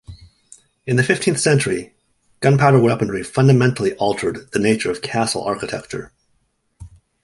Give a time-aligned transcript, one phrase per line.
[0.87, 1.93] In the fifteenth century,
[2.39, 6.11] gunpowder weaponry fundamentally altered the nature of castle architecture.